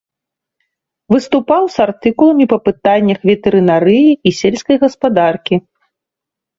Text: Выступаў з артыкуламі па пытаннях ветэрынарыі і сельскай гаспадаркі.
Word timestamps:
Выступаў 1.13 1.63
з 1.75 1.83
артыкуламі 1.87 2.49
па 2.55 2.61
пытаннях 2.71 3.19
ветэрынарыі 3.33 4.11
і 4.19 4.29
сельскай 4.43 4.77
гаспадаркі. 4.89 5.55